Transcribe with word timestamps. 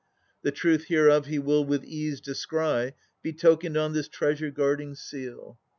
The 0.41 0.49
truth 0.51 0.85
hereof 0.85 1.27
he 1.27 1.37
will 1.37 1.63
with 1.63 1.83
ease 1.85 2.19
descry 2.21 2.95
Betokened 3.21 3.77
on 3.77 3.93
this 3.93 4.07
treasure 4.07 4.49
guarding 4.49 4.95
seal. 4.95 5.59